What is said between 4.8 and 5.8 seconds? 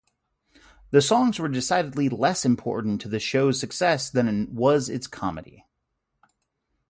its comedy.